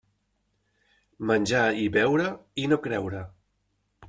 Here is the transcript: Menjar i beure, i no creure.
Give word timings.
Menjar 1.31 1.61
i 1.83 1.85
beure, 1.99 2.27
i 2.63 2.67
no 2.73 2.81
creure. 2.89 3.23